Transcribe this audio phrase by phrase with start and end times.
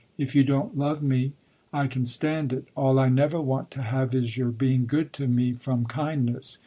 [0.17, 1.33] If you don't love me,
[1.71, 2.67] I can stand it.
[2.75, 6.57] All I never want to have is your being good to me from kindness.